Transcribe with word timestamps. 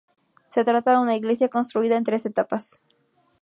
Se 0.47 0.63
trata 0.65 0.93
de 0.93 0.97
una 0.97 1.15
iglesia 1.15 1.47
construida 1.47 1.95
en 1.95 2.03
tres 2.03 2.25
etapas. 2.25 2.81